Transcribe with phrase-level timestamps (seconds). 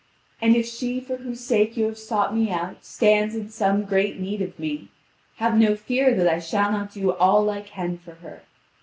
[0.41, 4.19] And if she for whose sake you have sought me out stands in some great
[4.19, 4.89] need of me,
[5.35, 8.41] have no fear that I shall not do all I can for her.